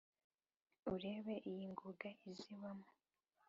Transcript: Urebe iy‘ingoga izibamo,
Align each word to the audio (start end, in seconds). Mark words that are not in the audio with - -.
Urebe 0.93 1.33
iy‘ingoga 1.51 2.09
izibamo, 2.31 2.87